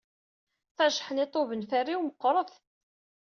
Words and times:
Tajeḥniḍ 0.75 1.33
ubenferriw 1.41 1.99
meqqeṛ-t. 2.03 2.53